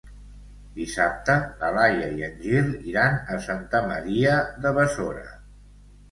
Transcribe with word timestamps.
Dissabte 0.75 1.33
na 1.59 1.67
Laia 1.75 2.07
i 2.21 2.25
en 2.27 2.39
Gil 2.45 2.71
iran 2.91 3.19
a 3.35 3.37
Santa 3.49 3.81
Maria 3.91 4.33
de 4.65 4.71
Besora. 4.79 5.27